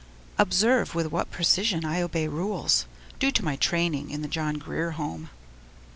Observe 0.39 0.95
with 0.95 1.11
what 1.11 1.29
precision 1.29 1.85
I 1.85 2.01
obey 2.01 2.27
rules 2.27 2.87
due 3.19 3.29
to 3.33 3.45
my 3.45 3.55
training 3.55 4.09
in 4.09 4.23
the 4.23 4.27
John 4.27 4.55
Grier 4.55 4.89
Home. 4.97 5.29